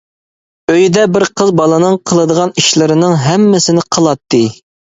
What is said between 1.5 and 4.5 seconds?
بالىنىڭ قىلىدىغان ئىشلىرىنىڭ ھەممىسىنى قىلاتتى.